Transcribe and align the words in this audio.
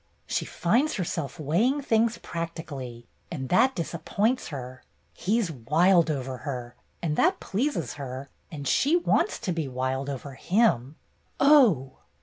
"She 0.25 0.45
finds 0.45 0.95
herself 0.95 1.39
weighing 1.39 1.79
things 1.83 2.17
practically, 2.17 3.05
and 3.29 3.49
that 3.49 3.75
disappoints 3.75 4.47
her. 4.47 4.81
He 5.13 5.39
's 5.39 5.51
wild 5.51 6.09
over 6.09 6.37
her, 6.37 6.73
and 7.03 7.15
that 7.17 7.39
pleases 7.39 7.93
her, 8.01 8.27
and 8.51 8.67
she 8.67 8.95
wants 8.95 9.37
to 9.37 9.51
be 9.51 9.67
wild 9.67 10.09
over 10.09 10.33
him— 10.33 10.95
oh 11.39 11.97